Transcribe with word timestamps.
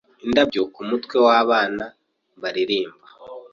indabyo 0.25 0.61
kumutwe 0.73 1.15
wabana 1.25 1.85
baririrmba 2.41 3.07